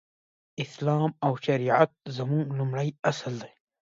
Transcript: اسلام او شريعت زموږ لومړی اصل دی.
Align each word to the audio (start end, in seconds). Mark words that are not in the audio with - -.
اسلام 0.63 1.11
او 1.25 1.31
شريعت 1.45 1.91
زموږ 2.17 2.45
لومړی 2.57 2.89
اصل 3.09 3.33
دی. 3.43 3.53